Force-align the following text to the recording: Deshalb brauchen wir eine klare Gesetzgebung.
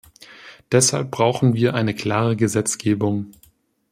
Deshalb 0.71 1.11
brauchen 1.11 1.53
wir 1.53 1.75
eine 1.75 1.93
klare 1.93 2.35
Gesetzgebung. 2.35 3.31